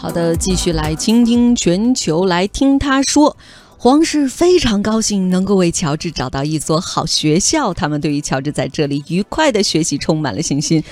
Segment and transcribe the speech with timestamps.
[0.00, 3.36] 好的，继续来倾听全球，来听他说。
[3.80, 10.82] 皇室非常高兴能够为乔治找到一所好学校，他们对于乔治在这里愉快的学习充满了信心。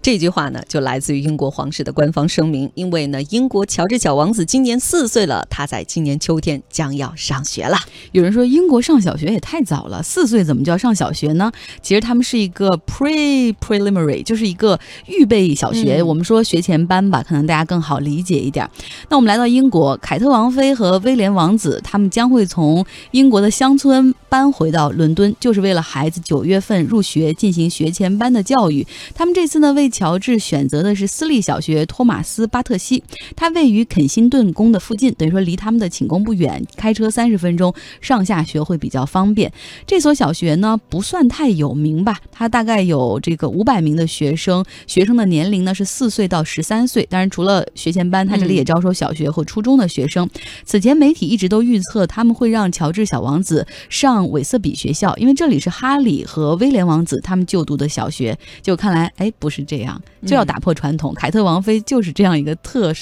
[0.00, 2.70] 这句话呢，就来自于英国皇室的官方声明。
[2.74, 7.76] 因为呢，英国乔治小王子今年四岁了，他在今年秋天将要上学了。
[8.12, 11.50] 有人说英国上小学也太早了，四岁怎么就要上小学呢？
[11.82, 14.78] 其实他们是一个 pre preliminary，就是一个
[15.08, 16.00] 预备小学。
[16.00, 18.70] 我们说学前班吧，可能大家更好理解一点。
[19.08, 28.86] 那我们来到英国，凯特王妃和威廉王子他们将会会从英国的乡村搬回到伦敦，就是为了孩子九月份入学进行学前班的教育。
[29.14, 33.02] 他们这次呢为乔治选择的是私立小学托马斯巴特西，
[33.34, 37.72] 它位于肯辛顿宫的附近，等于说离他们的寝宫不远，开车三十分钟，
[38.02, 39.50] 上下学会比较方便。
[39.86, 47.06] 这所小学呢不算太有名吧，它大概有这个五百名的学生，学生的年龄呢是四岁到十三岁。
[47.08, 50.28] 当然，除了学前班，它这里也招收小学和初中的学生。
[50.66, 58.36] 此前媒体一直都预测他会让乔治小王子上韦瑟比学校，因为这里是哈里和威廉王子他们就读的小学。
[58.62, 60.00] 就看来，哎，不是这样。
[60.26, 62.92] 就要打破传统，凯特王妃就是这样一个特、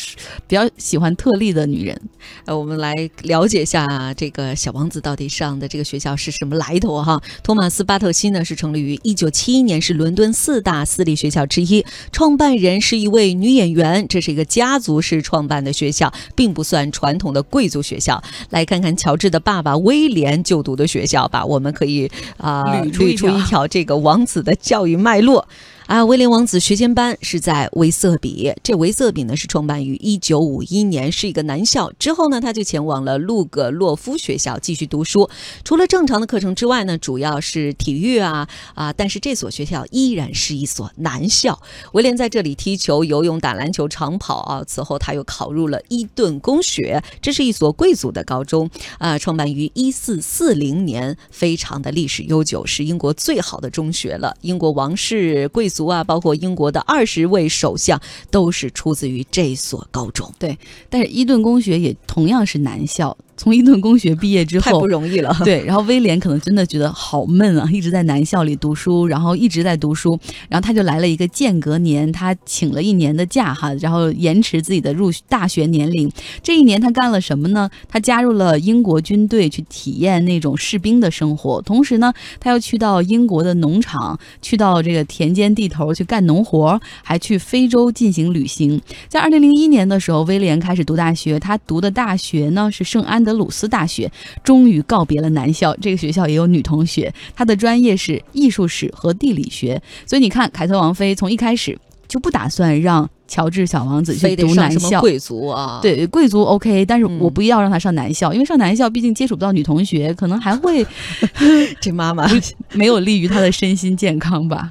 [0.46, 1.98] 比较喜欢特例的女人。
[2.44, 7.20] 呃，我们来了解一下这个小王子到底上的这个学校是什么来头哈。
[7.42, 14.06] 托马斯巴特西呢是成立于一九七一年，是伦敦四大私立学校之一，创办人是一位女演员。
[14.08, 18.22] 这是一个家族式创办的学校，并不算传统的贵族学校。
[18.50, 25.46] 来看看乔治的爸爸威廉就读的学校吧，我们可以啊捋出一条这个王子的教育脉络。
[25.86, 28.50] 啊，威廉王子学前班是在维瑟比。
[28.62, 31.92] 这维瑟比呢是创办于一九五一年，是一个男校。
[31.98, 35.28] 之后呢，他就前往了路格洛夫学校继续读书。
[35.62, 38.90] 除了正常的课程之外呢，主要是体育啊啊。
[38.94, 41.60] 但是这所学校依然是一所男校。
[41.92, 44.64] 威廉在这里踢球、游泳、打篮球、长跑啊。
[44.66, 49.18] 此后他又考入了伊顿公学，这是一所贵族的高中啊。
[49.18, 54.34] 创办于一四四零年，非常的历史悠久，是英国最好的中学了。
[54.40, 55.73] 英国王室贵族。
[55.74, 60.32] 族啊，包括英国的二十位首相都是出自于这所高中。
[60.38, 60.56] 对，
[60.88, 63.16] 但是伊顿公学也同样是男校。
[63.36, 65.36] 从伊顿公学毕业之后，太不容易了。
[65.44, 70.18] 对，然后威廉可能真的觉得好闷啊，一直在男校里读书，然后一直在读书，
[70.48, 76.08] 然后他就来了一个间隔年，他请了一年的假哈，然后延迟自己的入大学年龄。
[76.42, 77.68] 这一年他干了什么呢？
[77.88, 88.80] 他加入了英国军队去体验那种士兵的生活，同时呢，他又去到英国的农场，去到这个田间地头去干农活，还去非洲进行旅行。
[89.08, 93.23] 在二零零一年的时候，威廉开始读大学，他读的大学呢是圣安。
[93.24, 94.10] 德鲁斯大学
[94.42, 99.80] 终于告别了男校，这个学校也有女同学，她的专业是艺术史和地理学。
[100.06, 110.86] 所以你看，凯特王妃从一开始就不打算让乔治小王子去读男校，贵族啊，对贵族 OK，但是我不要让他上男校，因为上男校毕竟接触不到女同学，可能还会
[111.80, 112.28] 这妈妈
[112.74, 114.70] 没有利于他的身心健康吧。